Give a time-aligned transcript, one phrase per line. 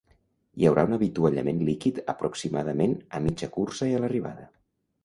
[0.61, 4.53] Hi haurà un avituallament líquid aproximadament a mitja cursa i a l’arribada.